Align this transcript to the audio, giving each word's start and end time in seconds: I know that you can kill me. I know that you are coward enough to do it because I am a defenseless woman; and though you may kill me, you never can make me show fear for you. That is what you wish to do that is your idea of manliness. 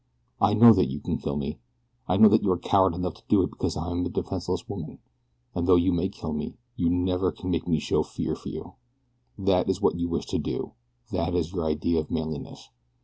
I 0.41 0.55
know 0.55 0.73
that 0.73 0.89
you 0.89 0.99
can 0.99 1.19
kill 1.19 1.37
me. 1.37 1.59
I 2.07 2.17
know 2.17 2.27
that 2.29 2.41
you 2.41 2.51
are 2.51 2.57
coward 2.57 2.95
enough 2.95 3.13
to 3.13 3.23
do 3.29 3.43
it 3.43 3.51
because 3.51 3.77
I 3.77 3.91
am 3.91 4.03
a 4.03 4.09
defenseless 4.09 4.67
woman; 4.67 4.97
and 5.53 5.67
though 5.67 5.75
you 5.75 5.93
may 5.93 6.09
kill 6.09 6.33
me, 6.33 6.57
you 6.75 6.89
never 6.89 7.31
can 7.31 7.51
make 7.51 7.67
me 7.67 7.77
show 7.77 8.01
fear 8.01 8.33
for 8.35 8.49
you. 8.49 8.73
That 9.37 9.69
is 9.69 9.79
what 9.79 9.99
you 9.99 10.09
wish 10.09 10.25
to 10.29 10.39
do 10.39 10.71
that 11.11 11.35
is 11.35 11.51
your 11.53 11.65
idea 11.67 11.99
of 11.99 12.09
manliness. 12.09 12.71